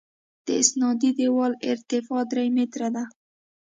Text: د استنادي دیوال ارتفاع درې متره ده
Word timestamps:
د 0.45 0.47
استنادي 0.61 1.09
دیوال 1.19 1.53
ارتفاع 1.71 2.21
درې 2.31 2.45
متره 2.57 2.89
ده 2.95 3.03